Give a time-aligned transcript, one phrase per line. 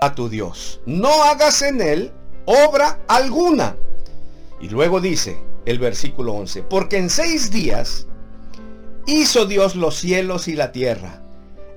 [0.00, 0.80] a tu Dios.
[0.86, 2.12] No hagas en él
[2.46, 3.76] obra alguna.
[4.60, 8.06] Y luego dice el versículo 11, porque en seis días
[9.06, 11.22] hizo Dios los cielos y la tierra,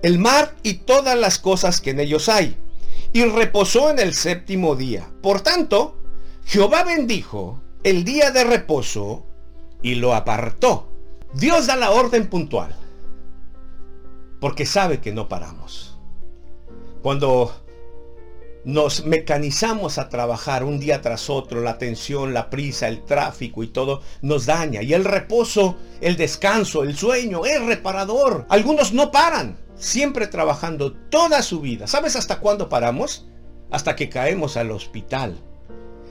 [0.02, 2.57] el mar y todas las cosas que en ellos hay,
[3.12, 5.09] y reposó en el séptimo día.
[5.21, 5.98] Por tanto,
[6.45, 9.26] Jehová bendijo el día de reposo
[9.81, 10.90] y lo apartó.
[11.34, 12.76] Dios da la orden puntual,
[14.40, 15.98] porque sabe que no paramos.
[17.02, 17.62] Cuando
[18.66, 23.67] nos mecanizamos a trabajar un día tras otro, la tensión, la prisa, el tráfico y
[23.67, 24.81] todo nos daña.
[24.81, 28.45] Y el reposo, el descanso, el sueño es reparador.
[28.49, 31.88] Algunos no paran, siempre trabajando toda su vida.
[31.88, 33.27] ¿Sabes hasta cuándo paramos?
[33.72, 35.38] Hasta que caemos al hospital.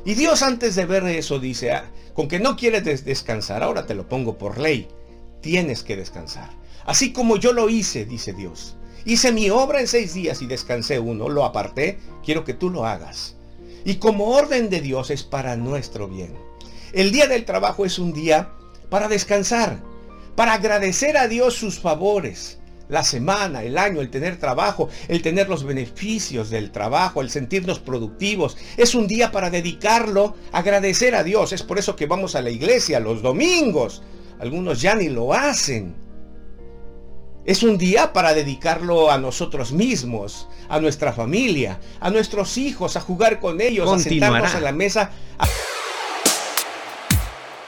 [0.04, 3.94] Y Dios antes de ver eso dice, ah, con que no quieres descansar, ahora te
[3.94, 4.88] lo pongo por ley,
[5.40, 6.50] tienes que descansar.
[6.84, 8.76] Así como yo lo hice, dice Dios.
[9.04, 12.86] Hice mi obra en seis días y descansé uno, lo aparté, quiero que tú lo
[12.86, 13.34] hagas.
[13.84, 16.36] Y como orden de Dios es para nuestro bien.
[16.92, 18.50] El día del trabajo es un día
[18.90, 19.82] para descansar,
[20.36, 22.58] para agradecer a Dios sus favores.
[22.88, 27.80] La semana, el año, el tener trabajo, el tener los beneficios del trabajo, el sentirnos
[27.80, 28.56] productivos.
[28.76, 31.52] Es un día para dedicarlo, agradecer a Dios.
[31.52, 34.02] Es por eso que vamos a la iglesia los domingos.
[34.38, 36.01] Algunos ya ni lo hacen.
[37.44, 43.00] Es un día para dedicarlo a nosotros mismos, a nuestra familia, a nuestros hijos, a
[43.00, 45.10] jugar con ellos, a sentarnos a la mesa.
[45.38, 45.46] A